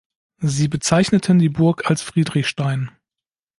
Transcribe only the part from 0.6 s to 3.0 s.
bezeichneten die Burg als Friedrichstein.